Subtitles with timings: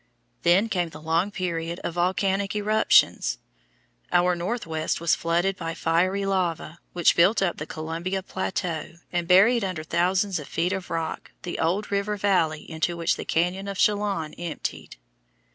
[0.41, 3.37] Then came the long period of volcanic eruptions.
[4.11, 9.63] Our Northwest was flooded by fiery lava, which built up the Columbia plateau and buried
[9.63, 13.77] under thousands of feet of rock the old river valley into which the cañon of
[13.77, 14.97] Chelan emptied.